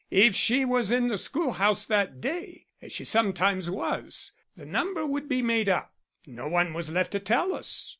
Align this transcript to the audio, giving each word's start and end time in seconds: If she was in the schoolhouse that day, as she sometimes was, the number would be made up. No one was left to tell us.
If 0.09 0.35
she 0.35 0.65
was 0.65 0.89
in 0.89 1.09
the 1.09 1.17
schoolhouse 1.19 1.85
that 1.85 2.19
day, 2.19 2.65
as 2.81 2.91
she 2.91 3.05
sometimes 3.05 3.69
was, 3.69 4.31
the 4.57 4.65
number 4.65 5.05
would 5.05 5.29
be 5.29 5.43
made 5.43 5.69
up. 5.69 5.93
No 6.25 6.47
one 6.47 6.73
was 6.73 6.89
left 6.89 7.11
to 7.11 7.19
tell 7.19 7.53
us. 7.53 7.87